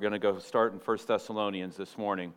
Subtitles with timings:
[0.00, 2.32] We're going to go start in 1 Thessalonians this morning.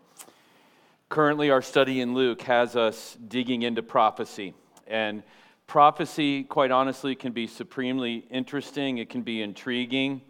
[1.08, 4.54] Currently, our study in Luke has us digging into prophecy.
[4.86, 5.24] And
[5.66, 10.24] prophecy, quite honestly, can be supremely interesting, it can be intriguing.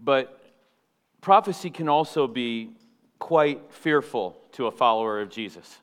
[0.00, 0.42] But
[1.20, 2.70] prophecy can also be
[3.18, 5.76] quite fearful to a follower of Jesus.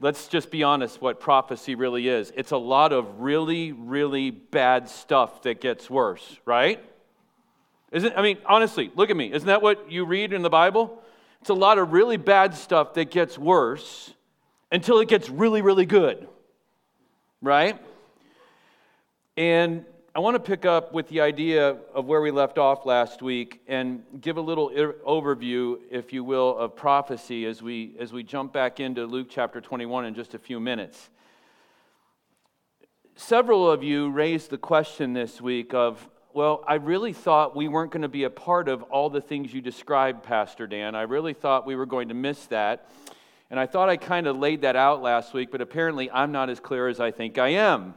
[0.00, 2.30] Let's just be honest what prophecy really is.
[2.36, 6.84] It's a lot of really, really bad stuff that gets worse, right?
[7.92, 9.32] Isn't, I mean, honestly, look at me.
[9.32, 11.02] Isn't that what you read in the Bible?
[11.42, 14.14] It's a lot of really bad stuff that gets worse
[14.70, 16.26] until it gets really, really good,
[17.42, 17.78] right?
[19.36, 19.84] And
[20.14, 23.60] I want to pick up with the idea of where we left off last week
[23.66, 28.52] and give a little overview, if you will, of prophecy as we, as we jump
[28.52, 31.10] back into Luke chapter 21 in just a few minutes.
[33.16, 37.90] Several of you raised the question this week of well, I really thought we weren't
[37.90, 40.94] going to be a part of all the things you described, Pastor Dan.
[40.94, 42.88] I really thought we were going to miss that.
[43.50, 46.48] And I thought I kind of laid that out last week, but apparently I'm not
[46.48, 47.92] as clear as I think I am.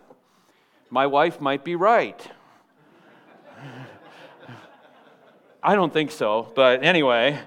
[0.89, 2.19] My wife might be right.
[5.63, 7.39] I don't think so, but anyway.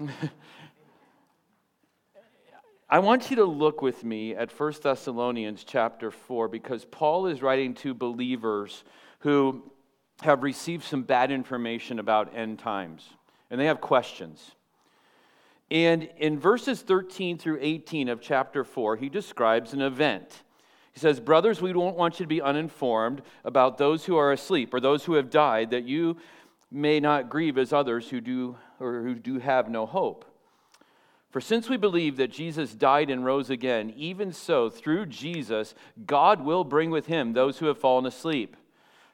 [2.88, 7.42] I want you to look with me at 1 Thessalonians chapter 4 because Paul is
[7.42, 8.84] writing to believers
[9.18, 9.70] who
[10.22, 13.08] have received some bad information about end times,
[13.50, 14.52] and they have questions.
[15.70, 20.42] And in verses 13 through 18 of chapter 4, he describes an event.
[20.92, 24.72] He says, Brothers, we don't want you to be uninformed about those who are asleep
[24.72, 26.16] or those who have died, that you
[26.70, 30.24] may not grieve as others who do or who do have no hope.
[31.30, 35.74] For since we believe that Jesus died and rose again, even so, through Jesus,
[36.06, 38.56] God will bring with him those who have fallen asleep.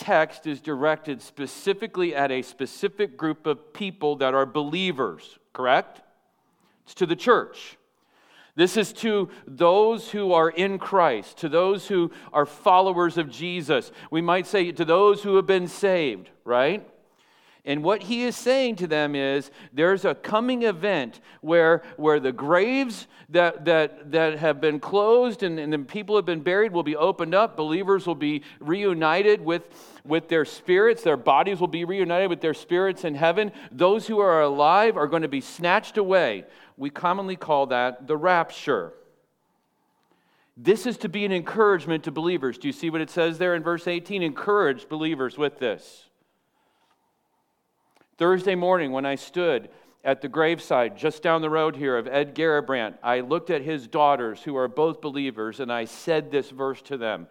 [0.00, 6.00] text is directed specifically at a specific group of people that are believers, correct?
[6.84, 7.76] It's to the church.
[8.56, 13.92] This is to those who are in Christ, to those who are followers of Jesus.
[14.10, 16.88] We might say to those who have been saved, right?
[17.64, 22.32] And what he is saying to them is there's a coming event where, where the
[22.32, 26.82] graves that, that, that have been closed and, and the people have been buried will
[26.82, 27.56] be opened up.
[27.56, 29.62] Believers will be reunited with,
[30.04, 31.02] with their spirits.
[31.02, 33.52] Their bodies will be reunited with their spirits in heaven.
[33.70, 36.44] Those who are alive are going to be snatched away.
[36.76, 38.94] We commonly call that the rapture.
[40.56, 42.58] This is to be an encouragement to believers.
[42.58, 44.22] Do you see what it says there in verse 18?
[44.22, 46.09] Encourage believers with this.
[48.20, 49.70] Thursday morning, when I stood
[50.04, 53.88] at the graveside just down the road here of Ed Garabrandt, I looked at his
[53.88, 57.28] daughters, who are both believers, and I said this verse to them.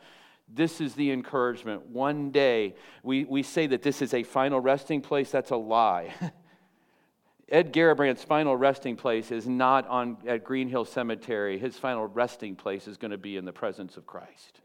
[0.52, 1.86] This is the encouragement.
[1.86, 2.74] One day,
[3.04, 5.30] we, we say that this is a final resting place.
[5.30, 6.12] That's a lie.
[7.50, 11.60] Ed Garabrandt's final resting place is not on, at Green Hill Cemetery.
[11.60, 14.62] His final resting place is going to be in the presence of Christ.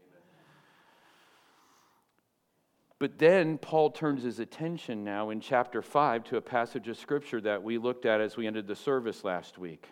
[2.97, 7.41] But then Paul turns his attention now in chapter 5 to a passage of scripture
[7.41, 9.89] that we looked at as we ended the service last week.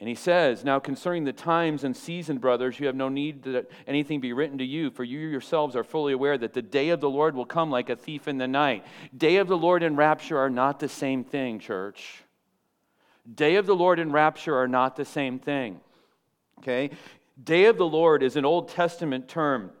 [0.00, 3.70] And he says, Now concerning the times and season, brothers, you have no need that
[3.86, 7.00] anything be written to you, for you yourselves are fully aware that the day of
[7.00, 8.86] the Lord will come like a thief in the night.
[9.14, 12.22] Day of the Lord and rapture are not the same thing, church.
[13.34, 15.80] Day of the Lord and rapture are not the same thing.
[16.60, 16.90] Okay?
[17.42, 19.72] Day of the Lord is an Old Testament term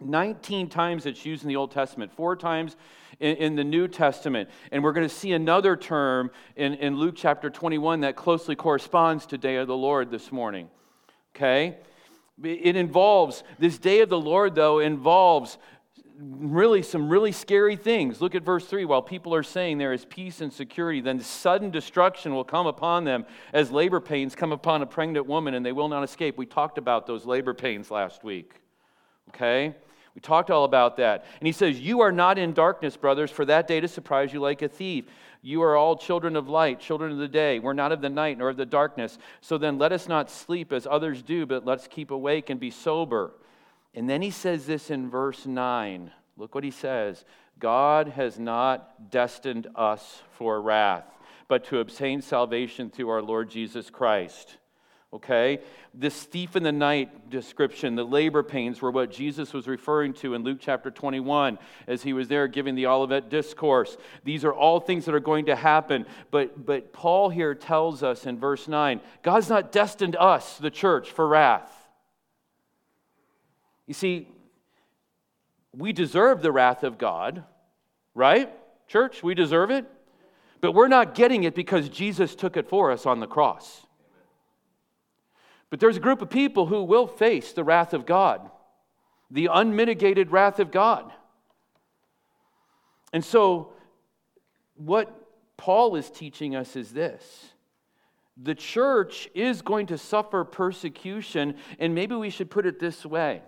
[0.00, 2.76] 19 times it's used in the Old Testament, four times
[3.20, 4.48] in, in the New Testament.
[4.72, 9.26] And we're going to see another term in, in Luke chapter 21 that closely corresponds
[9.26, 10.68] to Day of the Lord this morning.
[11.34, 11.78] Okay?
[12.42, 15.58] It involves, this Day of the Lord, though, involves
[16.18, 18.20] really some really scary things.
[18.20, 18.84] Look at verse 3.
[18.84, 23.04] While people are saying there is peace and security, then sudden destruction will come upon
[23.04, 26.36] them as labor pains come upon a pregnant woman and they will not escape.
[26.36, 28.54] We talked about those labor pains last week.
[29.30, 29.74] Okay?
[30.14, 31.24] We talked all about that.
[31.40, 34.40] And he says, You are not in darkness, brothers, for that day to surprise you
[34.40, 35.06] like a thief.
[35.42, 37.58] You are all children of light, children of the day.
[37.58, 39.18] We're not of the night nor of the darkness.
[39.40, 42.70] So then let us not sleep as others do, but let's keep awake and be
[42.70, 43.32] sober.
[43.94, 46.10] And then he says this in verse 9.
[46.36, 47.24] Look what he says
[47.58, 51.04] God has not destined us for wrath,
[51.48, 54.58] but to obtain salvation through our Lord Jesus Christ.
[55.14, 55.60] Okay?
[55.94, 60.34] This thief in the night description, the labor pains, were what Jesus was referring to
[60.34, 61.56] in Luke chapter 21
[61.86, 63.96] as he was there giving the Olivet discourse.
[64.24, 66.04] These are all things that are going to happen.
[66.32, 71.12] But, but Paul here tells us in verse 9 God's not destined us, the church,
[71.12, 71.70] for wrath.
[73.86, 74.28] You see,
[75.72, 77.44] we deserve the wrath of God,
[78.14, 78.52] right?
[78.88, 79.86] Church, we deserve it.
[80.60, 83.83] But we're not getting it because Jesus took it for us on the cross.
[85.74, 88.48] But there's a group of people who will face the wrath of God,
[89.28, 91.12] the unmitigated wrath of God.
[93.12, 93.72] And so,
[94.76, 95.12] what
[95.56, 97.46] Paul is teaching us is this
[98.40, 103.42] the church is going to suffer persecution, and maybe we should put it this way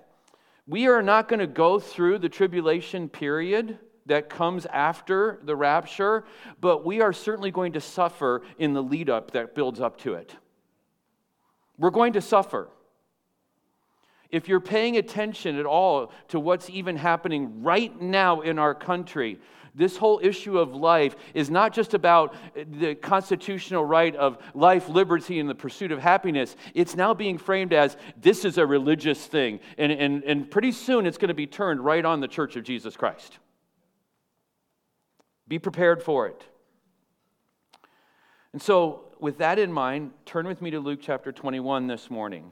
[0.66, 6.24] we are not going to go through the tribulation period that comes after the rapture,
[6.60, 10.14] but we are certainly going to suffer in the lead up that builds up to
[10.14, 10.34] it.
[11.78, 12.68] We're going to suffer.
[14.30, 19.38] If you're paying attention at all to what's even happening right now in our country,
[19.76, 25.38] this whole issue of life is not just about the constitutional right of life, liberty,
[25.38, 26.56] and the pursuit of happiness.
[26.74, 29.60] It's now being framed as this is a religious thing.
[29.76, 32.64] And, and, and pretty soon it's going to be turned right on the church of
[32.64, 33.38] Jesus Christ.
[35.46, 36.42] Be prepared for it.
[38.52, 42.50] And so, with that in mind, turn with me to Luke chapter 21 this morning.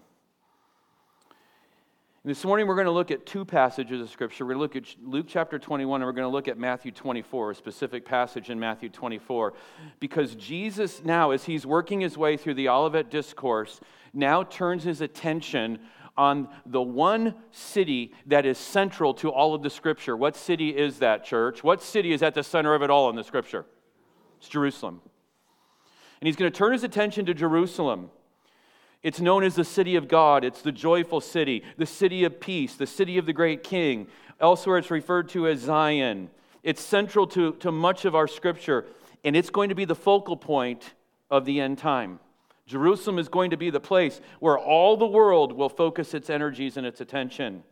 [2.26, 4.46] This morning, we're going to look at two passages of Scripture.
[4.46, 6.90] We're going to look at Luke chapter 21, and we're going to look at Matthew
[6.90, 9.52] 24, a specific passage in Matthew 24.
[10.00, 13.78] Because Jesus, now, as he's working his way through the Olivet Discourse,
[14.14, 15.80] now turns his attention
[16.16, 20.16] on the one city that is central to all of the Scripture.
[20.16, 21.62] What city is that, church?
[21.62, 23.66] What city is at the center of it all in the Scripture?
[24.38, 25.02] It's Jerusalem.
[26.24, 28.08] And he's going to turn his attention to Jerusalem.
[29.02, 30.42] It's known as the city of God.
[30.42, 34.06] It's the joyful city, the city of peace, the city of the great king.
[34.40, 36.30] Elsewhere, it's referred to as Zion.
[36.62, 38.86] It's central to, to much of our scripture,
[39.22, 40.94] and it's going to be the focal point
[41.30, 42.20] of the end time.
[42.66, 46.78] Jerusalem is going to be the place where all the world will focus its energies
[46.78, 47.64] and its attention.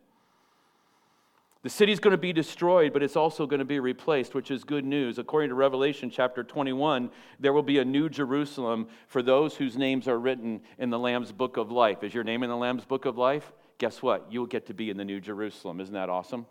[1.62, 4.64] The city's going to be destroyed, but it's also going to be replaced, which is
[4.64, 5.19] good news.
[5.19, 10.09] According to Revelation chapter 21, there will be a new Jerusalem for those whose names
[10.09, 12.03] are written in the Lamb's book of life.
[12.03, 13.53] Is your name in the Lamb's book of life?
[13.79, 14.26] Guess what?
[14.29, 15.81] You'll get to be in the new Jerusalem.
[15.81, 16.47] Isn't that awesome?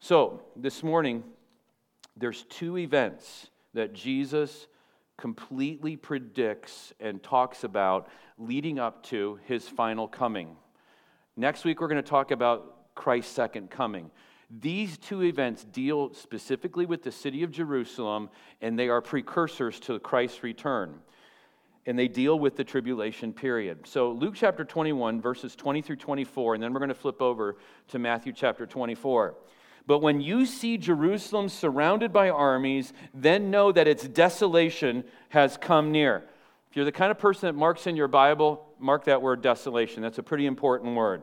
[0.00, 1.24] So, this morning,
[2.18, 4.66] there's two events that Jesus
[5.16, 10.56] completely predicts and talks about leading up to his final coming.
[11.38, 14.10] Next week, we're going to talk about Christ's second coming.
[14.50, 18.30] These two events deal specifically with the city of Jerusalem,
[18.60, 21.00] and they are precursors to Christ's return.
[21.86, 23.86] And they deal with the tribulation period.
[23.86, 27.56] So, Luke chapter 21, verses 20 through 24, and then we're going to flip over
[27.88, 29.34] to Matthew chapter 24.
[29.86, 35.92] But when you see Jerusalem surrounded by armies, then know that its desolation has come
[35.92, 36.24] near.
[36.70, 40.02] If you're the kind of person that marks in your Bible, mark that word desolation.
[40.02, 41.22] That's a pretty important word.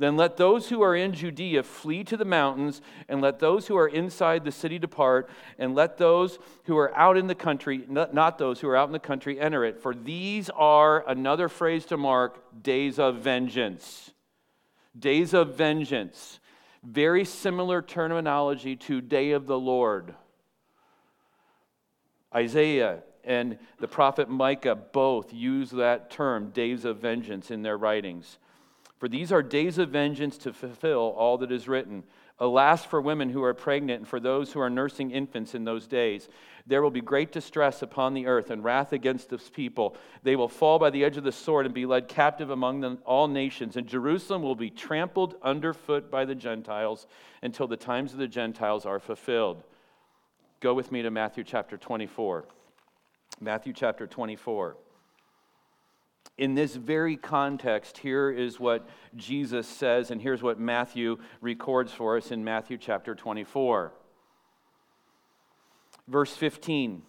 [0.00, 3.76] Then let those who are in Judea flee to the mountains, and let those who
[3.76, 8.38] are inside the city depart, and let those who are out in the country, not
[8.38, 9.78] those who are out in the country, enter it.
[9.78, 14.14] For these are, another phrase to mark, days of vengeance.
[14.98, 16.40] Days of vengeance.
[16.82, 20.14] Very similar terminology to day of the Lord.
[22.34, 28.38] Isaiah and the prophet Micah both use that term, days of vengeance, in their writings.
[29.00, 32.04] For these are days of vengeance to fulfill all that is written.
[32.38, 35.86] Alas for women who are pregnant and for those who are nursing infants in those
[35.86, 36.28] days.
[36.66, 39.96] There will be great distress upon the earth and wrath against this people.
[40.22, 42.98] They will fall by the edge of the sword and be led captive among them,
[43.06, 43.78] all nations.
[43.78, 47.06] And Jerusalem will be trampled underfoot by the Gentiles
[47.42, 49.62] until the times of the Gentiles are fulfilled.
[50.60, 52.44] Go with me to Matthew chapter 24.
[53.40, 54.76] Matthew chapter 24
[56.40, 62.16] in this very context, here is what Jesus says, and here's what Matthew records for
[62.16, 63.92] us in Matthew chapter 24.
[66.08, 67.02] Verse 15.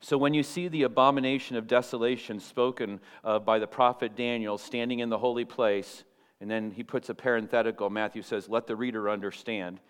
[0.00, 4.98] So, when you see the abomination of desolation spoken uh, by the prophet Daniel standing
[4.98, 6.04] in the holy place,
[6.40, 9.80] and then he puts a parenthetical, Matthew says, Let the reader understand.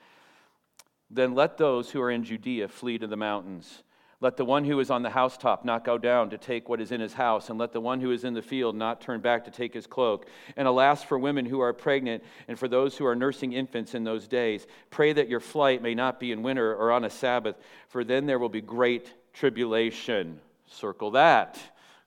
[1.11, 3.83] Then let those who are in Judea flee to the mountains.
[4.20, 6.90] Let the one who is on the housetop not go down to take what is
[6.90, 9.44] in his house, and let the one who is in the field not turn back
[9.44, 10.26] to take his cloak.
[10.56, 14.04] And alas, for women who are pregnant and for those who are nursing infants in
[14.04, 17.56] those days, pray that your flight may not be in winter or on a Sabbath,
[17.88, 20.40] for then there will be great tribulation.
[20.66, 21.61] Circle that.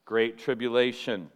[0.04, 1.30] Great tribulation.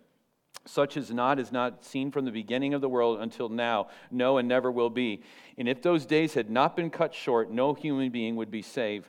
[0.66, 4.38] Such as not is not seen from the beginning of the world until now, no,
[4.38, 5.23] and never will be.
[5.57, 9.09] And if those days had not been cut short, no human being would be saved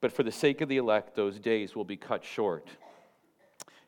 [0.00, 2.66] but for the sake of the elect, those days will be cut short.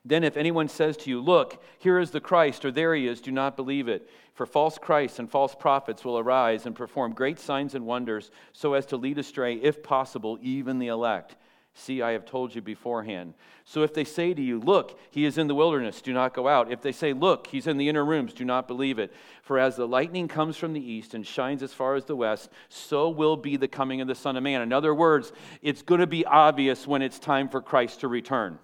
[0.04, 3.20] Then, if anyone says to you, Look, here is the Christ, or there he is,
[3.20, 4.08] do not believe it.
[4.34, 8.74] For false Christs and false prophets will arise and perform great signs and wonders, so
[8.74, 11.36] as to lead astray, if possible, even the elect.
[11.74, 13.32] See, I have told you beforehand.
[13.64, 16.46] So if they say to you, Look, he is in the wilderness, do not go
[16.46, 16.70] out.
[16.70, 19.12] If they say, Look, he's in the inner rooms, do not believe it.
[19.42, 22.50] For as the lightning comes from the east and shines as far as the west,
[22.68, 24.60] so will be the coming of the Son of Man.
[24.60, 28.58] In other words, it's going to be obvious when it's time for Christ to return.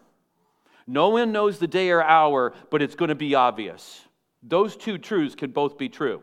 [0.87, 4.03] No one knows the day or hour, but it's going to be obvious.
[4.43, 6.23] Those two truths can both be true.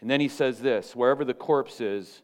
[0.00, 2.22] And then he says this wherever the corpse is,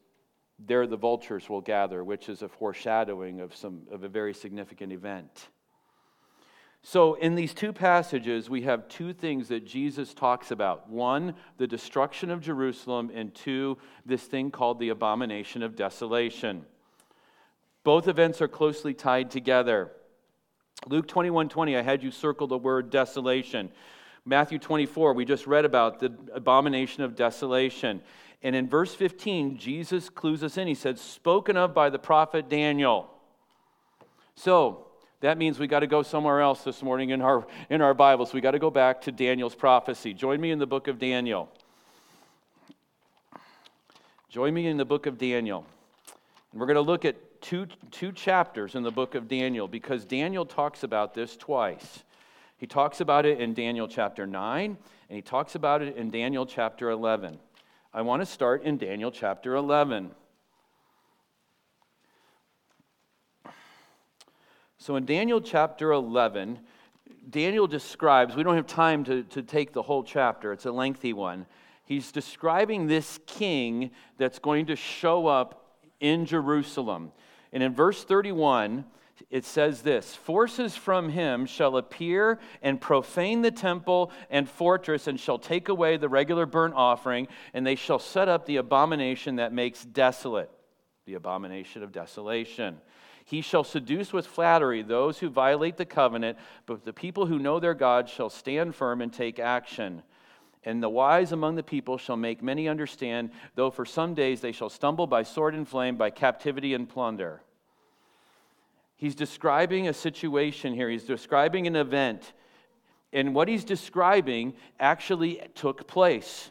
[0.59, 4.93] there the vultures will gather, which is a foreshadowing of, some, of a very significant
[4.93, 5.49] event.
[6.83, 11.67] So, in these two passages, we have two things that Jesus talks about one, the
[11.67, 16.65] destruction of Jerusalem, and two, this thing called the abomination of desolation.
[17.83, 19.91] Both events are closely tied together.
[20.87, 23.71] Luke 21 20, I had you circle the word desolation.
[24.29, 28.03] Matthew 24, we just read about the abomination of desolation.
[28.43, 30.69] And in verse 15, Jesus clues us in.
[30.69, 33.11] He said, spoken of by the prophet Daniel.
[34.35, 34.85] So,
[35.21, 38.35] that means we got to go somewhere else this morning in our, in our Bibles.
[38.35, 40.13] We got to go back to Daniel's prophecy.
[40.13, 41.49] Join me in the book of Daniel.
[44.29, 45.65] Join me in the book of Daniel.
[46.53, 50.05] And we're going to look at two, two chapters in the book of Daniel because
[50.05, 52.05] Daniel talks about this twice.
[52.59, 54.77] He talks about it in Daniel chapter 9,
[55.09, 57.39] and he talks about it in Daniel chapter 11.
[57.95, 60.11] I want to start in Daniel chapter 11.
[64.77, 66.59] So, in Daniel chapter 11,
[67.31, 71.13] Daniel describes, we don't have time to, to take the whole chapter, it's a lengthy
[71.13, 71.47] one.
[71.85, 77.13] He's describing this king that's going to show up in Jerusalem.
[77.53, 78.85] And in verse 31,
[79.31, 85.19] it says this Forces from him shall appear and profane the temple and fortress, and
[85.19, 89.53] shall take away the regular burnt offering, and they shall set up the abomination that
[89.53, 90.51] makes desolate,
[91.07, 92.79] the abomination of desolation.
[93.25, 97.61] He shall seduce with flattery those who violate the covenant, but the people who know
[97.61, 100.03] their God shall stand firm and take action.
[100.65, 104.53] And the wise among the people shall make many understand, though for some days they
[104.53, 107.43] shall stumble by sword and flame, by captivity and plunder.
[108.99, 112.35] He's describing a situation here, he's describing an event.
[113.13, 116.51] And what he's describing actually took place.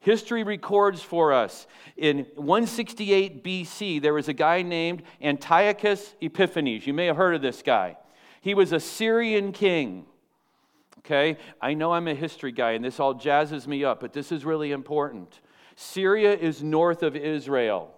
[0.00, 6.86] History records for us in 168 BC, there was a guy named Antiochus Epiphanes.
[6.86, 7.96] You may have heard of this guy.
[8.42, 10.04] He was a Syrian king.
[10.98, 14.32] Okay, I know I'm a history guy and this all jazzes me up, but this
[14.32, 15.40] is really important.
[15.76, 17.94] Syria is north of Israel,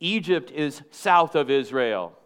[0.00, 2.17] Egypt is south of Israel.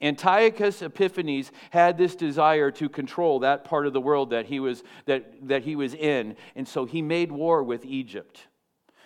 [0.00, 4.82] Antiochus Epiphanes had this desire to control that part of the world that he was,
[5.06, 8.46] that, that he was in, and so he made war with Egypt.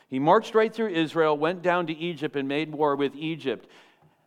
[0.08, 3.68] He marched right through Israel, went down to Egypt, and made war with Egypt.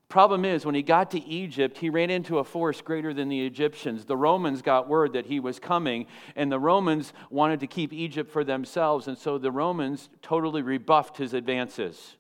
[0.10, 3.46] Problem is, when he got to Egypt, he ran into a force greater than the
[3.46, 4.04] Egyptians.
[4.04, 8.30] The Romans got word that he was coming, and the Romans wanted to keep Egypt
[8.30, 12.18] for themselves, and so the Romans totally rebuffed his advances.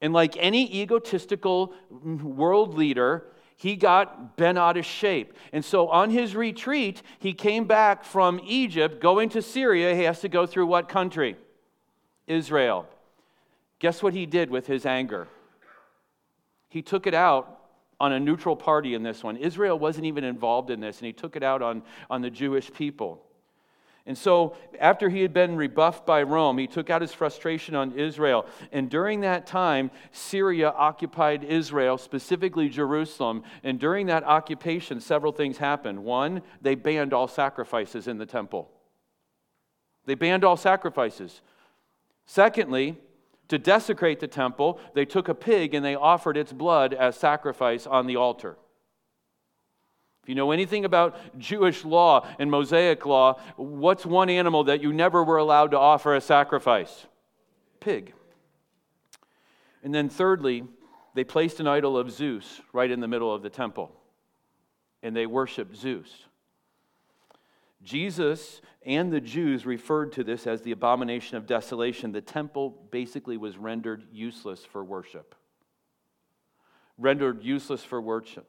[0.00, 3.26] And like any egotistical world leader,
[3.56, 5.32] he got bent out of shape.
[5.52, 9.94] And so on his retreat, he came back from Egypt, going to Syria.
[9.94, 11.36] He has to go through what country?
[12.26, 12.86] Israel.
[13.78, 15.28] Guess what he did with his anger?
[16.68, 17.60] He took it out
[17.98, 19.36] on a neutral party in this one.
[19.36, 22.70] Israel wasn't even involved in this, and he took it out on, on the Jewish
[22.72, 23.22] people.
[24.06, 27.98] And so, after he had been rebuffed by Rome, he took out his frustration on
[27.98, 28.46] Israel.
[28.70, 33.42] And during that time, Syria occupied Israel, specifically Jerusalem.
[33.64, 36.04] And during that occupation, several things happened.
[36.04, 38.70] One, they banned all sacrifices in the temple,
[40.04, 41.40] they banned all sacrifices.
[42.26, 42.96] Secondly,
[43.48, 47.86] to desecrate the temple, they took a pig and they offered its blood as sacrifice
[47.86, 48.56] on the altar.
[50.26, 54.92] If you know anything about Jewish law and Mosaic law, what's one animal that you
[54.92, 57.06] never were allowed to offer a sacrifice?
[57.78, 58.12] Pig.
[59.84, 60.64] And then, thirdly,
[61.14, 63.92] they placed an idol of Zeus right in the middle of the temple,
[65.00, 66.24] and they worshiped Zeus.
[67.84, 72.10] Jesus and the Jews referred to this as the abomination of desolation.
[72.10, 75.36] The temple basically was rendered useless for worship.
[76.98, 78.48] Rendered useless for worship.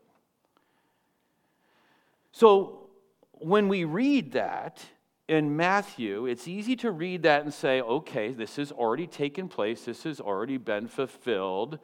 [2.31, 2.89] So
[3.31, 4.83] when we read that
[5.27, 9.85] in Matthew, it's easy to read that and say, okay, this has already taken place,
[9.85, 11.79] this has already been fulfilled.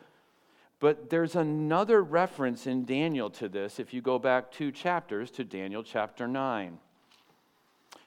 [0.80, 5.44] But there's another reference in Daniel to this if you go back two chapters to
[5.44, 6.78] Daniel chapter 9.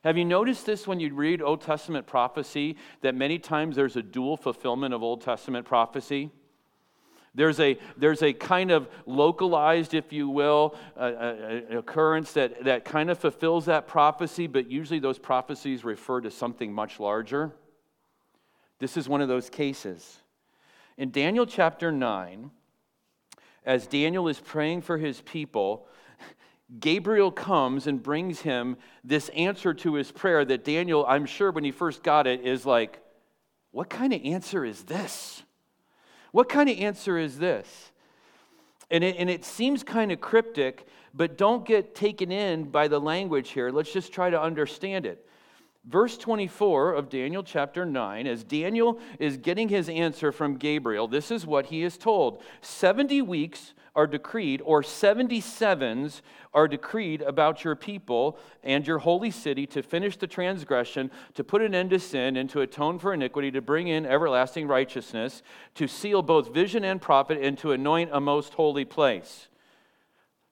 [0.05, 4.02] Have you noticed this when you read Old Testament prophecy that many times there's a
[4.02, 6.31] dual fulfillment of Old Testament prophecy?
[7.37, 12.87] There's a, there's a kind of localized, if you will, uh, uh, occurrence that, that
[12.87, 17.52] kind of fulfills that prophecy, but usually those prophecies refer to something much larger.
[18.78, 20.23] This is one of those cases.
[20.97, 22.50] In Daniel chapter 9,
[23.66, 25.87] as Daniel is praying for his people,
[26.81, 31.64] Gabriel comes and brings him this answer to his prayer that Daniel, I'm sure when
[31.64, 32.99] he first got it, is like,
[33.73, 35.43] What kind of answer is this?
[36.37, 37.93] What kind of answer is this?
[38.90, 43.00] And it, and it seems kind of cryptic, but don't get taken in by the
[43.00, 43.71] language here.
[43.71, 45.26] Let's just try to understand it.
[45.87, 51.31] Verse 24 of Daniel chapter 9, as Daniel is getting his answer from Gabriel, this
[51.31, 56.21] is what he is told 70 weeks are decreed, or 77s
[56.55, 61.62] are decreed about your people and your holy city to finish the transgression, to put
[61.62, 65.43] an end to sin, and to atone for iniquity, to bring in everlasting righteousness,
[65.75, 69.49] to seal both vision and prophet, and to anoint a most holy place.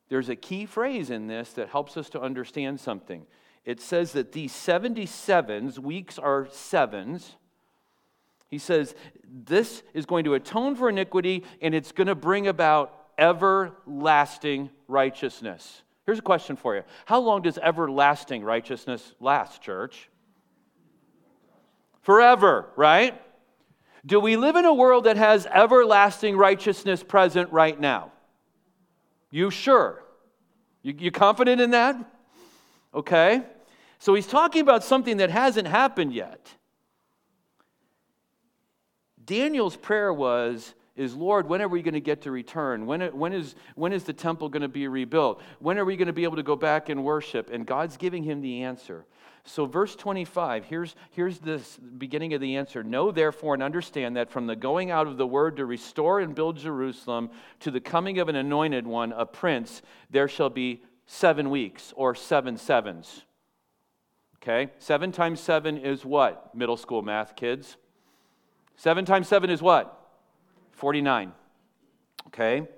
[0.08, 3.26] There's a key phrase in this that helps us to understand something
[3.64, 7.36] it says that these 77s, weeks are sevens.
[8.48, 8.94] He says
[9.26, 15.82] this is going to atone for iniquity and it's going to bring about everlasting righteousness.
[16.06, 20.10] Here's a question for you How long does everlasting righteousness last, church?
[22.02, 23.20] Forever, right?
[24.06, 28.12] Do we live in a world that has everlasting righteousness present right now?
[29.30, 30.02] You sure?
[30.82, 31.96] You, you confident in that?
[32.94, 33.42] Okay.
[33.98, 36.54] So he's talking about something that hasn't happened yet.
[39.24, 42.86] Daniel's prayer was, is Lord, when are we going to get to return?
[42.86, 45.42] When, when, is, when is the temple going to be rebuilt?
[45.58, 47.50] When are we going to be able to go back and worship?
[47.50, 49.04] And God's giving him the answer.
[49.46, 51.60] So, verse 25, here's, here's the
[51.98, 52.82] beginning of the answer.
[52.82, 56.34] Know therefore and understand that from the going out of the word to restore and
[56.34, 57.30] build Jerusalem
[57.60, 62.14] to the coming of an anointed one, a prince, there shall be seven weeks or
[62.14, 63.24] seven sevens.
[64.36, 64.70] Okay?
[64.78, 66.54] Seven times seven is what?
[66.54, 67.76] Middle school math, kids.
[68.76, 70.03] Seven times seven is what?
[70.84, 71.32] 49.
[72.26, 72.68] Okay?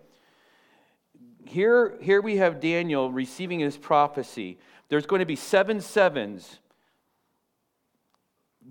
[1.45, 4.61] Here, here we have Daniel receiving his prophecy.
[4.88, 6.61] There's going to be seven sevens.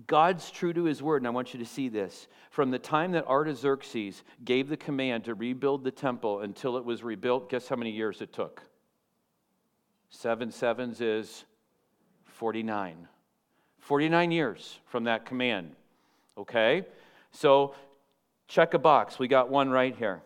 [0.06, 2.28] God's true to his word, and I want you to see this.
[2.48, 7.04] From the time that Artaxerxes gave the command to rebuild the temple until it was
[7.04, 8.62] rebuilt, guess how many years it took?
[10.08, 11.44] Seven sevens is
[12.24, 13.06] 49.
[13.80, 15.72] 49 years from that command.
[16.38, 16.86] Okay?
[17.32, 17.74] So
[18.48, 19.18] check a box.
[19.18, 20.22] We got one right here.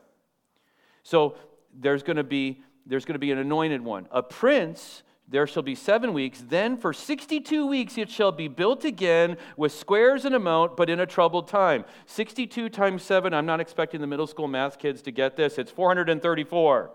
[1.02, 1.37] So
[1.78, 4.09] there's going to be there's going to be an anointed one.
[4.11, 6.42] A prince there shall be seven weeks.
[6.46, 10.90] Then for 62 weeks it shall be built again with squares and a moat, but
[10.90, 11.85] in a troubled time.
[12.06, 15.56] 62 times 7, I'm not expecting the middle school math kids to get this.
[15.56, 16.90] It's 434.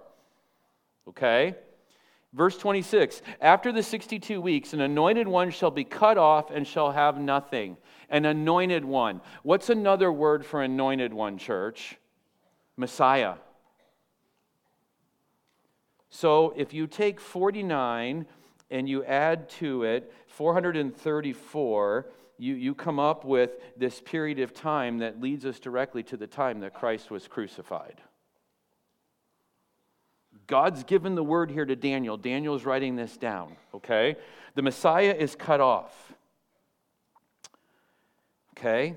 [1.07, 1.55] Okay?
[2.36, 6.91] Verse 26 After the 62 weeks, an anointed one shall be cut off and shall
[6.91, 7.78] have nothing.
[8.10, 9.21] An anointed one.
[9.41, 11.98] What's another word for anointed one, church?
[12.78, 13.36] Messiah.
[16.10, 18.26] So if you take 49
[18.69, 24.98] and you add to it 434, you, you come up with this period of time
[25.00, 28.02] that leads us directly to the time that Christ was crucified.
[30.47, 32.17] God's given the word here to Daniel.
[32.17, 34.15] Daniel's writing this down, okay?
[34.55, 36.13] The Messiah is cut off.
[38.58, 38.95] Okay?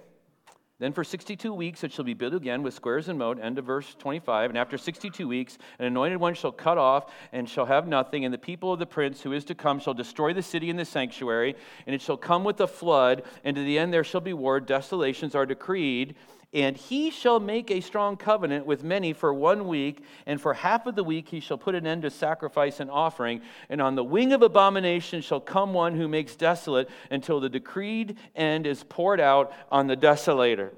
[0.81, 3.41] Then for 62 weeks it shall be built again with squares and moat.
[3.43, 4.51] End of verse 25.
[4.51, 8.25] And after 62 weeks, an anointed one shall cut off and shall have nothing.
[8.25, 10.79] And the people of the prince who is to come shall destroy the city and
[10.79, 11.57] the sanctuary.
[11.87, 13.25] And it shall come with a flood.
[13.43, 14.61] And to the end there shall be war.
[14.61, 16.15] Desolations are decreed.
[16.55, 20.87] And he shall make a strong covenant with many for one week, and for half
[20.87, 23.43] of the week he shall put an end to sacrifice and offering.
[23.69, 28.17] And on the wing of abomination shall come one who makes desolate until the decreed
[28.35, 30.71] end is poured out on the desolator.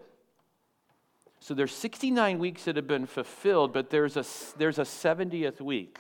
[1.38, 4.24] So there's 69 weeks that have been fulfilled, but there's a,
[4.59, 5.98] there's a 70th week.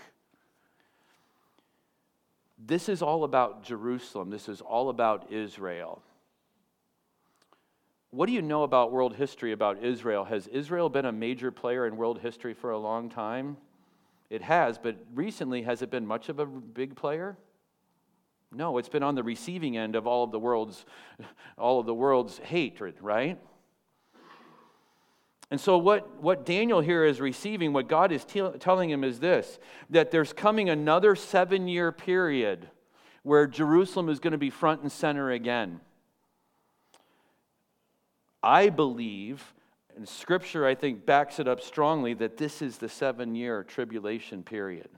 [2.58, 4.30] This is all about Jerusalem.
[4.30, 6.02] This is all about Israel.
[8.10, 10.24] What do you know about world history about Israel?
[10.24, 13.56] Has Israel been a major player in world history for a long time?
[14.30, 17.36] It has, but recently, has it been much of a big player?
[18.52, 20.84] No, it's been on the receiving end of all of the world's,
[21.58, 23.38] all of the world's hatred, right?
[25.52, 29.20] And so, what, what Daniel here is receiving, what God is te- telling him is
[29.20, 29.58] this
[29.90, 32.68] that there's coming another seven year period
[33.22, 35.80] where Jerusalem is going to be front and center again.
[38.42, 39.54] I believe,
[39.96, 44.42] and Scripture, I think, backs it up strongly, that this is the seven year tribulation
[44.42, 44.88] period.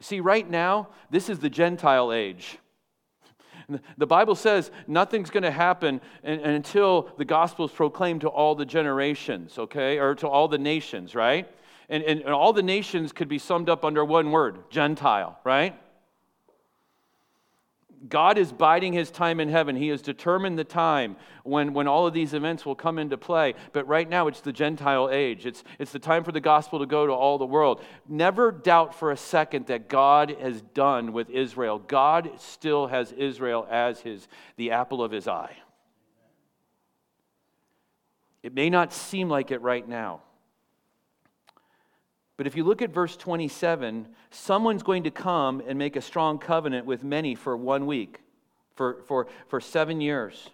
[0.00, 2.58] See, right now, this is the Gentile age.
[3.98, 8.64] The Bible says nothing's going to happen until the gospel is proclaimed to all the
[8.64, 11.48] generations, okay, or to all the nations, right?
[11.88, 15.78] And, and, and all the nations could be summed up under one word Gentile, right?
[18.08, 19.76] God is biding his time in heaven.
[19.76, 23.54] He has determined the time when, when all of these events will come into play.
[23.72, 25.44] But right now, it's the Gentile age.
[25.44, 27.82] It's, it's the time for the gospel to go to all the world.
[28.08, 31.78] Never doubt for a second that God has done with Israel.
[31.78, 35.56] God still has Israel as his, the apple of his eye.
[38.42, 40.22] It may not seem like it right now.
[42.40, 46.38] But if you look at verse 27, someone's going to come and make a strong
[46.38, 48.20] covenant with many for one week,
[48.76, 50.48] for, for, for seven years.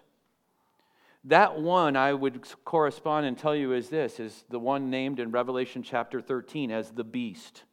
[1.23, 5.31] That one I would correspond and tell you is this is the one named in
[5.31, 7.63] Revelation chapter 13 as the beast.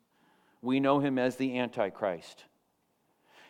[0.63, 2.45] We know him as the Antichrist.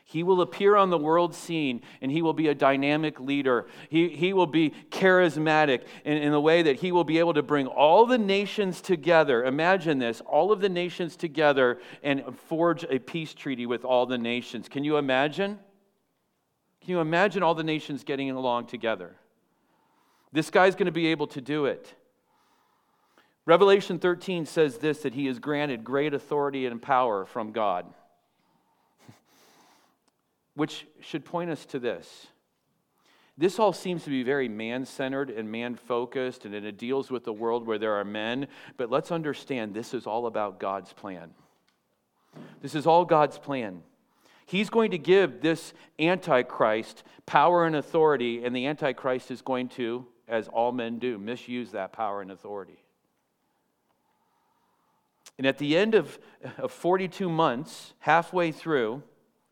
[0.06, 3.66] He will appear on the world scene and he will be a dynamic leader.
[3.88, 7.42] He, he will be charismatic in, in the way that he will be able to
[7.42, 9.44] bring all the nations together.
[9.44, 14.18] Imagine this all of the nations together and forge a peace treaty with all the
[14.18, 14.68] nations.
[14.68, 15.58] Can you imagine?
[16.82, 19.16] Can you imagine all the nations getting along together?
[20.32, 21.94] This guy's going to be able to do it.
[23.46, 27.86] Revelation 13 says this that he is granted great authority and power from God
[30.54, 32.28] which should point us to this.
[33.36, 37.24] This all seems to be very man centered and man focused, and it deals with
[37.24, 38.46] the world where there are men.
[38.76, 41.30] But let's understand this is all about God's plan.
[42.62, 43.82] This is all God's plan.
[44.46, 50.06] He's going to give this Antichrist power and authority, and the Antichrist is going to,
[50.28, 52.84] as all men do, misuse that power and authority.
[55.38, 56.18] And at the end of,
[56.58, 59.02] of 42 months, halfway through,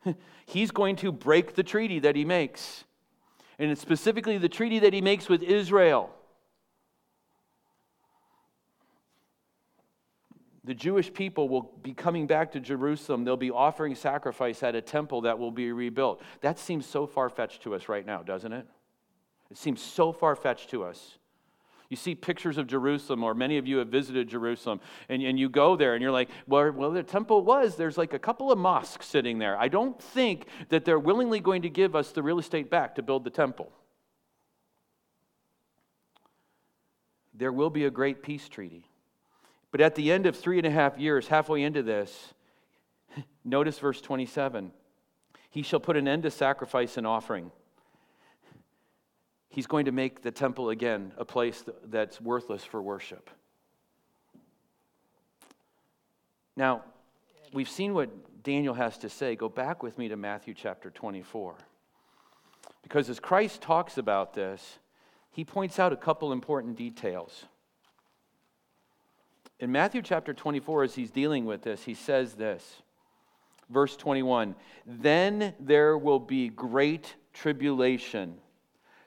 [0.45, 2.83] he's going to break the treaty that he makes.
[3.59, 6.09] And it's specifically the treaty that he makes with Israel.
[10.65, 13.25] The Jewish people will be coming back to Jerusalem.
[13.25, 16.21] They'll be offering sacrifice at a temple that will be rebuilt.
[16.41, 18.65] That seems so far fetched to us right now, doesn't it?
[19.51, 21.17] It seems so far fetched to us.
[21.93, 24.79] You see pictures of Jerusalem, or many of you have visited Jerusalem,
[25.09, 28.13] and, and you go there and you're like, well, well, the temple was, there's like
[28.13, 29.55] a couple of mosques sitting there.
[29.55, 33.03] I don't think that they're willingly going to give us the real estate back to
[33.03, 33.71] build the temple.
[37.35, 38.89] There will be a great peace treaty.
[39.69, 42.33] But at the end of three and a half years, halfway into this,
[43.45, 44.71] notice verse 27
[45.51, 47.51] He shall put an end to sacrifice and offering
[49.53, 53.29] he's going to make the temple again a place that's worthless for worship.
[56.55, 56.83] Now,
[57.53, 59.35] we've seen what Daniel has to say.
[59.35, 61.55] Go back with me to Matthew chapter 24.
[62.81, 64.79] Because as Christ talks about this,
[65.29, 67.45] he points out a couple important details.
[69.59, 72.81] In Matthew chapter 24, as he's dealing with this, he says this.
[73.69, 74.55] Verse 21
[74.87, 78.39] Then there will be great tribulation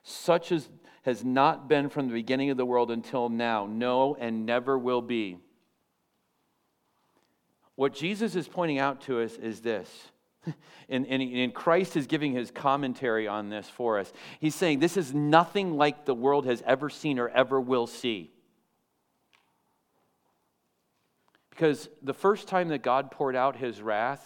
[0.08, 0.68] such as
[1.02, 5.02] has not been from the beginning of the world until now, no, and never will
[5.02, 5.36] be.
[7.74, 9.90] What Jesus is pointing out to us is this.
[10.88, 14.12] And, and, and, Christ is giving his commentary on this for us.
[14.38, 18.30] He's saying this is nothing like the world has ever seen or ever will see.
[21.50, 24.24] Because the first time that God poured out his wrath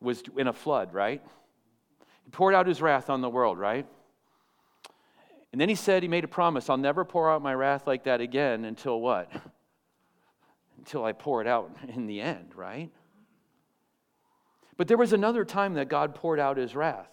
[0.00, 1.22] was in a flood, right?
[2.24, 3.86] He poured out his wrath on the world, right?
[5.54, 8.02] And then he said, he made a promise, I'll never pour out my wrath like
[8.06, 9.30] that again until what?
[10.78, 12.90] Until I pour it out in the end, right?
[14.76, 17.08] But there was another time that God poured out his wrath.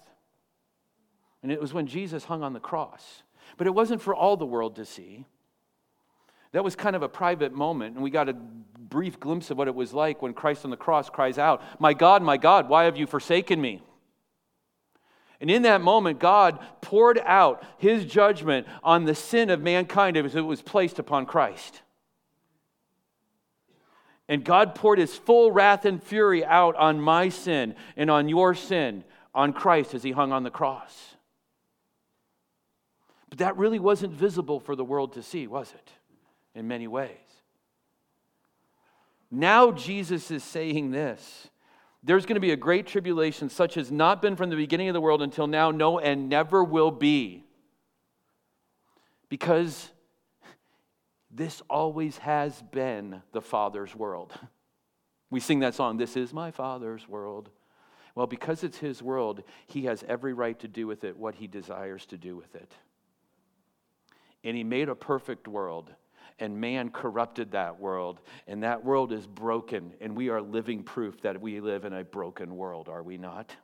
[1.43, 3.21] And it was when Jesus hung on the cross.
[3.57, 5.27] But it wasn't for all the world to see.
[6.51, 9.67] That was kind of a private moment, and we got a brief glimpse of what
[9.67, 12.85] it was like when Christ on the cross cries out, My God, my God, why
[12.85, 13.83] have you forsaken me?
[15.41, 20.35] And in that moment, God poured out his judgment on the sin of mankind as
[20.35, 21.81] it was placed upon Christ.
[24.29, 28.53] And God poured his full wrath and fury out on my sin and on your
[28.53, 31.15] sin on Christ as he hung on the cross.
[33.29, 35.89] But that really wasn't visible for the world to see, was it?
[36.53, 37.17] In many ways.
[39.31, 41.49] Now Jesus is saying this
[42.03, 44.93] there's going to be a great tribulation, such as not been from the beginning of
[44.93, 47.43] the world until now, no, and never will be.
[49.29, 49.91] Because
[51.29, 54.33] this always has been the Father's world.
[55.29, 57.49] We sing that song, This is my Father's world.
[58.15, 61.47] Well, because it's His world, He has every right to do with it what He
[61.47, 62.71] desires to do with it.
[64.43, 65.93] And He made a perfect world
[66.41, 71.21] and man corrupted that world, and that world is broken, and we are living proof
[71.21, 73.55] that we live in a broken world, are we not?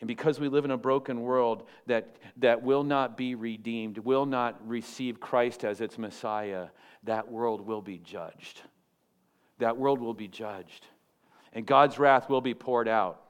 [0.00, 4.26] And because we live in a broken world that, that will not be redeemed, will
[4.26, 6.66] not receive Christ as its Messiah,
[7.04, 8.62] that world will be judged.
[9.60, 10.86] That world will be judged.
[11.52, 13.22] And God's wrath will be poured out.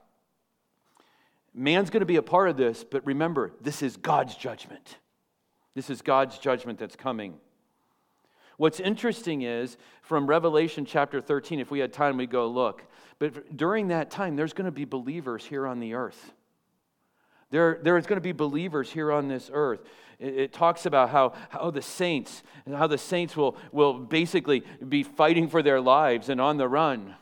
[1.52, 4.96] Man's going to be a part of this, but remember, this is God's judgment.
[5.74, 7.34] This is God's judgment that's coming.
[8.56, 12.84] What's interesting is from Revelation chapter 13, if we had time, we'd go look.
[13.18, 16.32] But during that time, there's going to be believers here on the earth.
[17.50, 19.80] There, there's going to be believers here on this earth.
[20.18, 25.02] It, it, talks about how, how the saints, how the saints will, will basically be
[25.02, 27.14] fighting for their lives and on the run.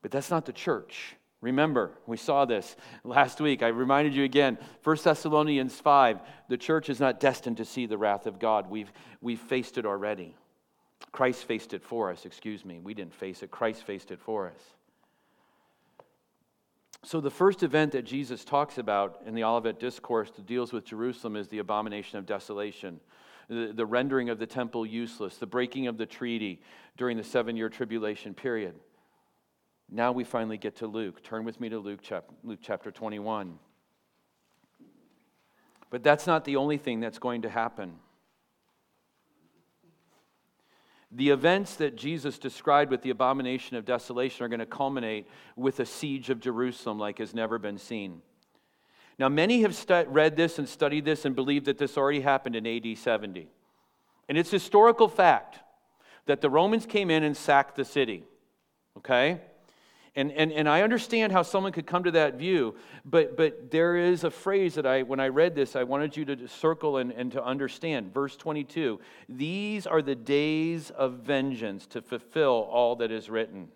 [0.00, 1.16] But that's not the church.
[1.42, 3.62] Remember, we saw this last week.
[3.62, 7.98] I reminded you again 1 Thessalonians 5 the church is not destined to see the
[7.98, 8.70] wrath of God.
[8.70, 10.36] We've, we've faced it already.
[11.10, 12.78] Christ faced it for us, excuse me.
[12.78, 14.62] We didn't face it, Christ faced it for us.
[17.04, 20.84] So, the first event that Jesus talks about in the Olivet Discourse that deals with
[20.84, 23.00] Jerusalem is the abomination of desolation,
[23.48, 26.62] the, the rendering of the temple useless, the breaking of the treaty
[26.96, 28.74] during the seven year tribulation period.
[29.94, 31.22] Now we finally get to Luke.
[31.22, 33.58] Turn with me to Luke, chap- Luke chapter 21.
[35.90, 37.96] But that's not the only thing that's going to happen.
[41.10, 45.78] The events that Jesus described with the abomination of desolation are going to culminate with
[45.78, 48.22] a siege of Jerusalem like has never been seen.
[49.18, 52.56] Now, many have stu- read this and studied this and believe that this already happened
[52.56, 53.46] in AD 70.
[54.26, 55.58] And it's historical fact
[56.24, 58.24] that the Romans came in and sacked the city.
[58.96, 59.42] Okay?
[60.14, 63.96] And, and, and I understand how someone could come to that view, but, but there
[63.96, 67.12] is a phrase that I, when I read this, I wanted you to circle and,
[67.12, 68.12] and to understand.
[68.12, 73.68] Verse 22 These are the days of vengeance to fulfill all that is written.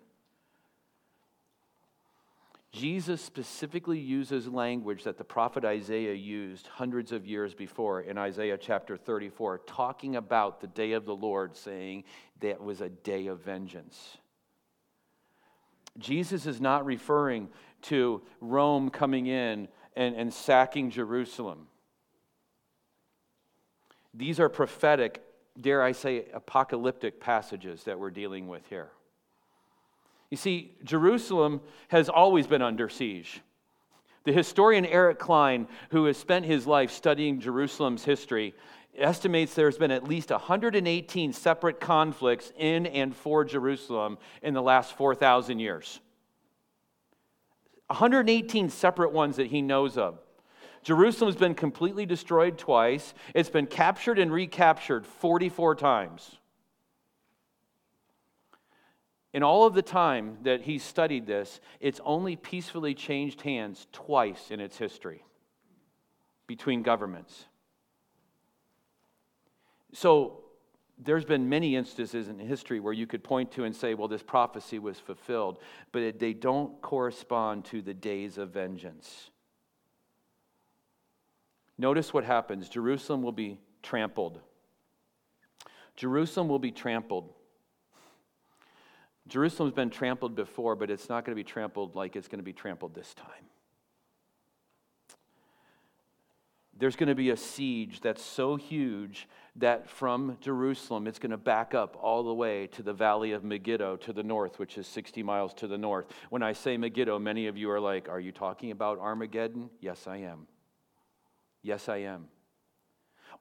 [2.71, 8.59] Jesus specifically uses language that the prophet Isaiah used hundreds of years before in Isaiah
[8.59, 12.03] chapter 34, talking about the day of the Lord, saying
[12.41, 14.17] that was a day of vengeance.
[15.97, 17.49] Jesus is not referring
[17.83, 21.67] to Rome coming in and, and sacking Jerusalem.
[24.13, 25.21] These are prophetic,
[25.59, 28.89] dare I say, apocalyptic passages that we're dealing with here.
[30.29, 33.41] You see, Jerusalem has always been under siege.
[34.25, 38.53] The historian Eric Cline, who has spent his life studying Jerusalem's history,
[38.97, 44.93] estimates there's been at least 118 separate conflicts in and for Jerusalem in the last
[44.97, 45.99] 4,000 years.
[47.87, 50.19] 118 separate ones that he knows of.
[50.83, 53.13] Jerusalem's been completely destroyed twice.
[53.33, 56.37] It's been captured and recaptured 44 times.
[59.33, 64.49] In all of the time that he studied this, it's only peacefully changed hands twice
[64.49, 65.23] in its history
[66.47, 67.45] between governments.
[69.93, 70.43] So
[70.97, 74.23] there's been many instances in history where you could point to and say, well, this
[74.23, 75.59] prophecy was fulfilled,
[75.91, 79.29] but it, they don't correspond to the days of vengeance.
[81.77, 84.39] Notice what happens Jerusalem will be trampled.
[85.95, 87.33] Jerusalem will be trampled.
[89.27, 92.43] Jerusalem's been trampled before, but it's not going to be trampled like it's going to
[92.43, 93.47] be trampled this time.
[96.79, 101.37] there's going to be a siege that's so huge that from Jerusalem it's going to
[101.37, 104.87] back up all the way to the valley of Megiddo to the north, which is
[104.87, 106.07] 60 miles to the north.
[106.29, 109.69] When I say Megiddo, many of you are like, Are you talking about Armageddon?
[109.79, 110.47] Yes, I am.
[111.63, 112.27] Yes, I am.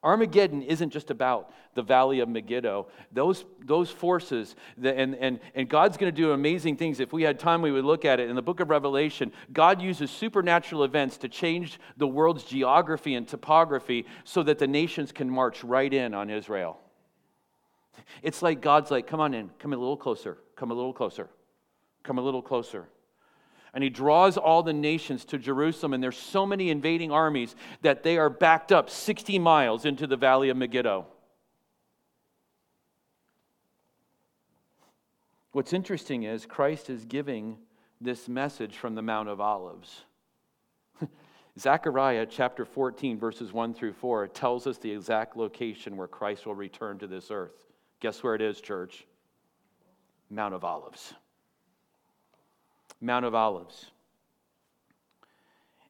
[0.03, 2.87] Armageddon isn't just about the valley of Megiddo.
[3.13, 7.01] Those, those forces, and, and, and God's going to do amazing things.
[7.01, 8.29] If we had time, we would look at it.
[8.29, 13.27] In the book of Revelation, God uses supernatural events to change the world's geography and
[13.27, 16.79] topography so that the nations can march right in on Israel.
[18.23, 21.29] It's like God's like, come on in, come a little closer, come a little closer,
[22.03, 22.89] come a little closer
[23.75, 25.93] and he draws all the nations to Jerusalem.
[25.93, 30.17] And there's so many invading armies that they are backed up 60 miles into the
[30.17, 31.07] valley of Megiddo.
[35.53, 37.57] What's interesting is Christ is giving
[38.01, 40.03] this message from the Mount of Olives.
[41.59, 46.55] Zechariah chapter 14, verses 1 through 4, tells us the exact location where Christ will
[46.55, 47.65] return to this earth.
[48.01, 49.07] Guess where it is, church?
[50.29, 51.15] Mount of Olives.
[53.01, 53.91] Mount of Olives.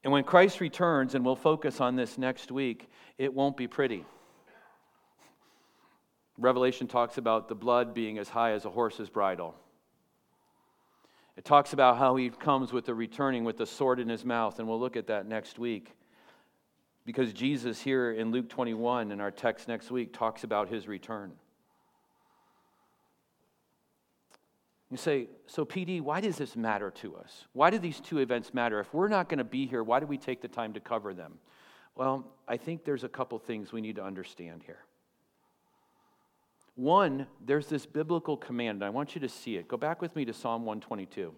[0.05, 2.89] And when Christ returns, and we'll focus on this next week,
[3.19, 4.05] it won't be pretty.
[6.39, 9.55] Revelation talks about the blood being as high as a horse's bridle.
[11.37, 14.59] It talks about how he comes with the returning with the sword in his mouth,
[14.59, 15.93] and we'll look at that next week.
[17.05, 21.33] Because Jesus, here in Luke 21, in our text next week, talks about his return.
[24.91, 27.47] You say, so PD, why does this matter to us?
[27.53, 28.79] Why do these two events matter?
[28.79, 31.13] If we're not going to be here, why do we take the time to cover
[31.13, 31.39] them?
[31.97, 34.79] Well, I think there's a couple things we need to understand here.
[36.77, 39.67] One, there's this biblical command, and I want you to see it.
[39.67, 41.33] Go back with me to Psalm 122.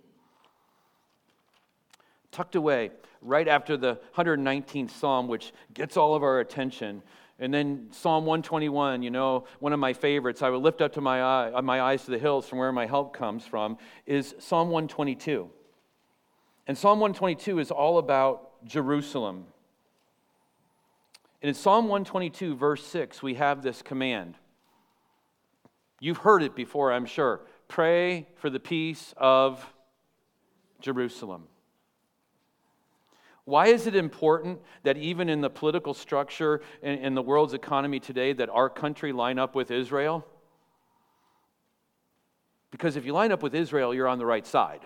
[2.33, 2.91] Tucked away
[3.23, 7.03] right after the 119th Psalm, which gets all of our attention,
[7.39, 11.01] and then Psalm 121, you know, one of my favorites, I will lift up to
[11.01, 14.35] my, eye, uh, my eyes to the hills from where my help comes from, is
[14.41, 15.49] Psalm 122.
[16.67, 19.47] And Psalm 122 is all about Jerusalem.
[21.41, 24.35] And in Psalm 122, verse 6, we have this command.
[26.01, 27.43] You've heard it before, I'm sure.
[27.69, 29.65] Pray for the peace of
[30.81, 31.45] Jerusalem.
[33.49, 37.99] Why is it important that even in the political structure in, in the world's economy
[37.99, 40.27] today that our country line up with Israel?
[42.71, 44.83] Because if you line up with Israel, you're on the right side.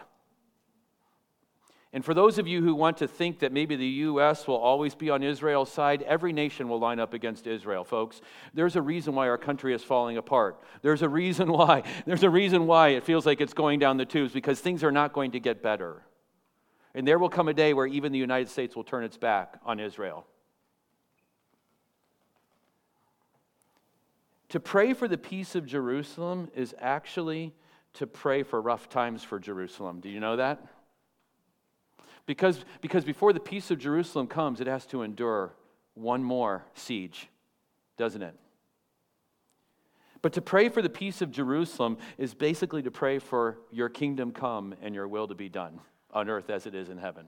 [1.92, 4.46] And for those of you who want to think that maybe the U.S.
[4.46, 8.20] will always be on Israel's side, every nation will line up against Israel, folks.
[8.54, 10.62] There's a reason why our country is falling apart.
[10.82, 11.82] There's a reason why.
[12.06, 14.92] There's a reason why it feels like it's going down the tubes because things are
[14.92, 16.04] not going to get better.
[16.94, 19.58] And there will come a day where even the United States will turn its back
[19.64, 20.26] on Israel.
[24.50, 27.54] To pray for the peace of Jerusalem is actually
[27.94, 30.00] to pray for rough times for Jerusalem.
[30.00, 30.62] Do you know that?
[32.26, 35.54] Because, because before the peace of Jerusalem comes, it has to endure
[35.94, 37.28] one more siege,
[37.96, 38.34] doesn't it?
[40.20, 44.30] But to pray for the peace of Jerusalem is basically to pray for your kingdom
[44.30, 45.80] come and your will to be done
[46.12, 47.26] on earth as it is in heaven.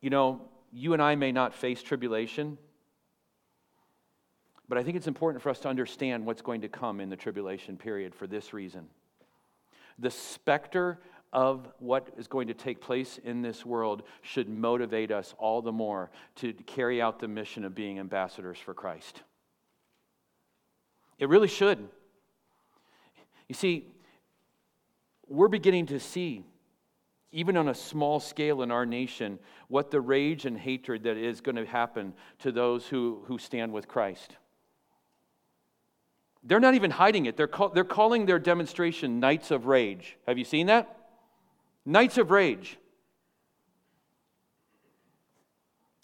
[0.00, 2.58] You know, you and I may not face tribulation,
[4.68, 7.16] but I think it's important for us to understand what's going to come in the
[7.16, 8.86] tribulation period for this reason.
[9.98, 10.98] The specter
[11.32, 15.72] of what is going to take place in this world should motivate us all the
[15.72, 19.22] more to carry out the mission of being ambassadors for Christ.
[21.18, 21.88] It really should.
[23.48, 23.93] You see,
[25.28, 26.44] we're beginning to see,
[27.32, 31.40] even on a small scale in our nation, what the rage and hatred that is
[31.40, 34.36] going to happen to those who, who stand with Christ.
[36.42, 37.36] They're not even hiding it.
[37.36, 40.18] They're, call, they're calling their demonstration Nights of Rage.
[40.26, 40.94] Have you seen that?
[41.86, 42.76] Nights of Rage.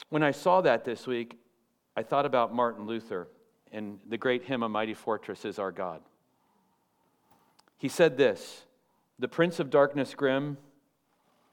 [0.08, 1.38] When I saw that this week,
[1.96, 3.28] I thought about Martin Luther
[3.70, 6.00] and the great hymn, A Mighty Fortress is Our God.
[7.76, 8.64] He said this
[9.20, 10.56] the prince of darkness grim,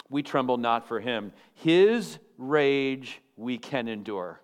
[0.09, 1.33] we tremble not for him.
[1.53, 4.41] His rage we can endure.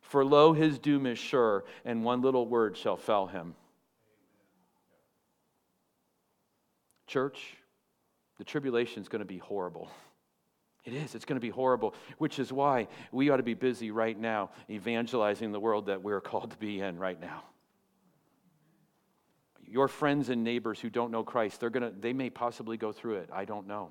[0.00, 3.54] For lo, his doom is sure, and one little word shall fell him.
[7.06, 7.56] Church,
[8.38, 9.90] the tribulation is going to be horrible.
[10.84, 11.14] It is.
[11.14, 14.50] It's going to be horrible, which is why we ought to be busy right now
[14.70, 17.42] evangelizing the world that we're called to be in right now
[19.70, 23.16] your friends and neighbors who don't know Christ, they're gonna, they may possibly go through
[23.16, 23.30] it.
[23.32, 23.90] I don't know.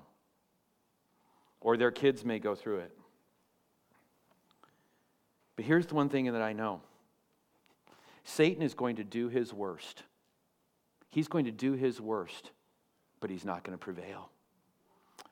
[1.60, 2.96] Or their kids may go through it.
[5.56, 6.82] But here's the one thing that I know
[8.24, 10.02] Satan is going to do his worst.
[11.10, 12.50] He's going to do his worst,
[13.20, 14.30] but he's not going to prevail.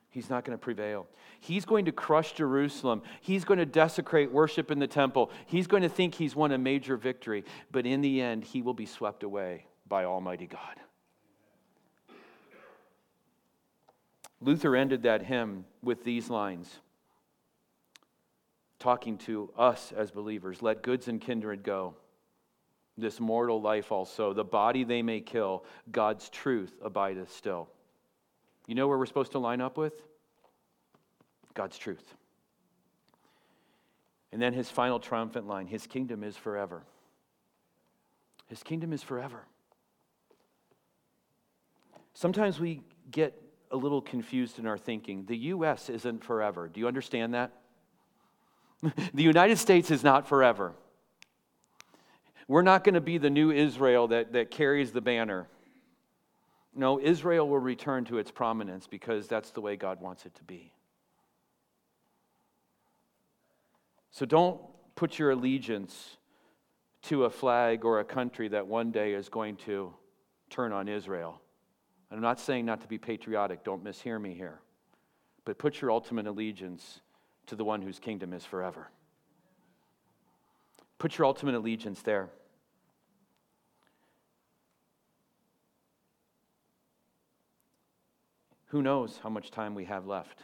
[0.08, 1.06] He's not going to prevail.
[1.40, 3.02] He's going to crush Jerusalem.
[3.20, 5.30] He's going to desecrate worship in the temple.
[5.44, 7.44] He's going to think he's won a major victory.
[7.70, 10.80] But in the end, he will be swept away by Almighty God.
[14.40, 16.78] Luther ended that hymn with these lines,
[18.78, 21.94] talking to us as believers Let goods and kindred go,
[22.98, 24.32] this mortal life also.
[24.32, 27.68] The body they may kill, God's truth abideth still.
[28.66, 29.94] You know where we're supposed to line up with?
[31.54, 32.14] God's truth.
[34.32, 36.82] And then his final triumphant line His kingdom is forever.
[38.48, 39.46] His kingdom is forever.
[42.16, 43.38] Sometimes we get
[43.70, 45.26] a little confused in our thinking.
[45.26, 45.90] The U.S.
[45.90, 46.66] isn't forever.
[46.66, 47.52] Do you understand that?
[49.12, 50.72] the United States is not forever.
[52.48, 55.46] We're not going to be the new Israel that, that carries the banner.
[56.74, 60.44] No, Israel will return to its prominence because that's the way God wants it to
[60.44, 60.72] be.
[64.10, 64.58] So don't
[64.94, 66.16] put your allegiance
[67.02, 69.92] to a flag or a country that one day is going to
[70.48, 71.42] turn on Israel.
[72.10, 74.60] I'm not saying not to be patriotic, don't mishear me here.
[75.44, 77.00] But put your ultimate allegiance
[77.46, 78.88] to the one whose kingdom is forever.
[80.98, 82.30] Put your ultimate allegiance there.
[88.66, 90.42] Who knows how much time we have left?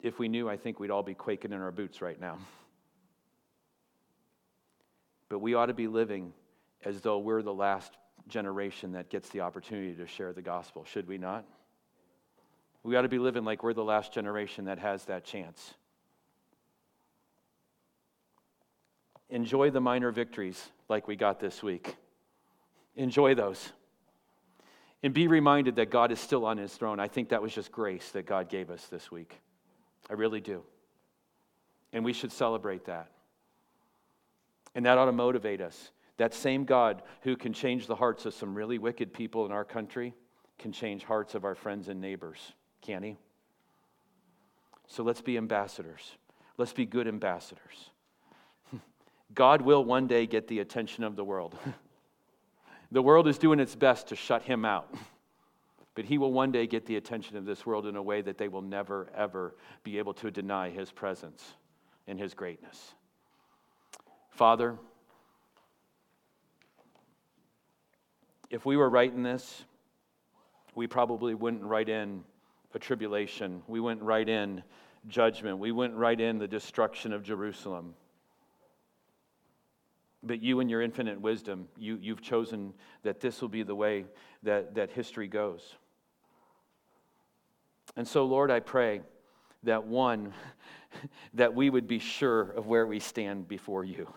[0.00, 2.38] If we knew, I think we'd all be quaking in our boots right now.
[5.28, 6.34] But we ought to be living
[6.84, 7.96] as though we're the last
[8.28, 11.44] generation that gets the opportunity to share the gospel, should we not?
[12.82, 15.74] We ought to be living like we're the last generation that has that chance.
[19.30, 21.96] Enjoy the minor victories like we got this week.
[22.96, 23.72] Enjoy those.
[25.02, 27.00] And be reminded that God is still on his throne.
[27.00, 29.40] I think that was just grace that God gave us this week.
[30.10, 30.62] I really do.
[31.92, 33.10] And we should celebrate that.
[34.74, 35.90] And that ought to motivate us.
[36.22, 39.64] That same God who can change the hearts of some really wicked people in our
[39.64, 40.14] country
[40.56, 43.16] can change hearts of our friends and neighbors, can he?
[44.86, 46.12] So let's be ambassadors.
[46.58, 47.90] Let's be good ambassadors.
[49.34, 51.58] God will one day get the attention of the world.
[52.92, 54.94] The world is doing its best to shut him out.
[55.96, 58.38] But he will one day get the attention of this world in a way that
[58.38, 61.42] they will never, ever be able to deny his presence
[62.06, 62.94] and his greatness.
[64.30, 64.78] Father,
[68.52, 69.64] if we were writing this,
[70.74, 72.22] we probably wouldn't write in
[72.74, 73.62] a tribulation.
[73.66, 74.62] We wouldn't write in
[75.08, 75.58] judgment.
[75.58, 77.94] We wouldn't write in the destruction of Jerusalem.
[80.22, 84.04] But you, in your infinite wisdom, you, you've chosen that this will be the way
[84.42, 85.74] that, that history goes.
[87.96, 89.00] And so, Lord, I pray
[89.62, 90.34] that one,
[91.34, 94.12] that we would be sure of where we stand before you.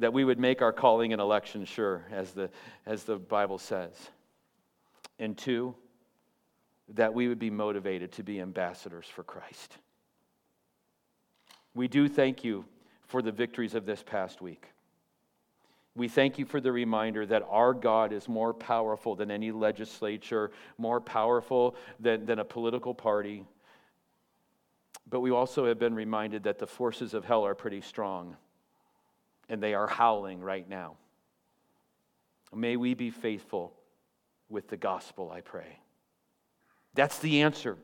[0.00, 2.50] That we would make our calling and election sure, as the,
[2.86, 3.92] as the Bible says.
[5.18, 5.74] And two,
[6.94, 9.76] that we would be motivated to be ambassadors for Christ.
[11.74, 12.64] We do thank you
[13.06, 14.66] for the victories of this past week.
[15.94, 20.50] We thank you for the reminder that our God is more powerful than any legislature,
[20.78, 23.44] more powerful than, than a political party.
[25.08, 28.36] But we also have been reminded that the forces of hell are pretty strong,
[29.50, 30.96] and they are howling right now.
[32.54, 33.74] May we be faithful
[34.48, 35.80] with the gospel, I pray.
[36.94, 37.76] That's the answer.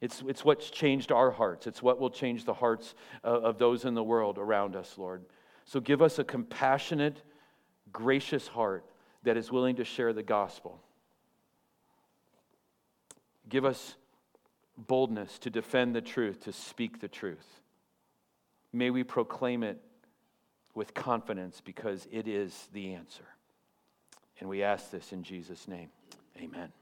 [0.00, 1.66] It's, it's what's changed our hearts.
[1.66, 5.24] It's what will change the hearts of, of those in the world around us, Lord.
[5.64, 7.22] So give us a compassionate,
[7.92, 8.84] gracious heart
[9.22, 10.80] that is willing to share the gospel.
[13.48, 13.94] Give us
[14.76, 17.60] boldness to defend the truth, to speak the truth.
[18.72, 19.80] May we proclaim it
[20.74, 23.24] with confidence because it is the answer.
[24.40, 25.90] And we ask this in Jesus' name.
[26.40, 26.72] Amen.